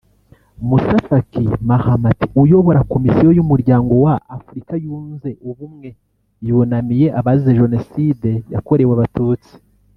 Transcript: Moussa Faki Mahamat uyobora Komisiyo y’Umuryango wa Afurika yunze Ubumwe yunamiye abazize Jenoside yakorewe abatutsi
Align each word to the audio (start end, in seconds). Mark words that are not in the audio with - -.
Moussa 0.67 0.97
Faki 1.07 1.45
Mahamat 1.69 2.19
uyobora 2.41 2.87
Komisiyo 2.93 3.29
y’Umuryango 3.37 3.93
wa 4.05 4.15
Afurika 4.35 4.73
yunze 4.83 5.29
Ubumwe 5.49 5.89
yunamiye 6.47 7.07
abazize 7.19 7.57
Jenoside 7.61 8.29
yakorewe 8.53 8.93
abatutsi 8.97 9.53